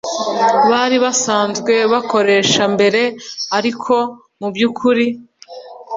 bari 0.69 0.97
basanzwe 1.05 1.73
bakoresha 1.91 2.63
mbere, 2.75 3.01
ariko 3.57 3.93
mu 4.39 4.47
by’ukuri, 4.53 5.05